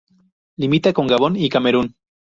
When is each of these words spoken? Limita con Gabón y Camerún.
Limita 0.57 0.93
con 0.93 1.05
Gabón 1.05 1.35
y 1.35 1.47
Camerún. 1.47 1.95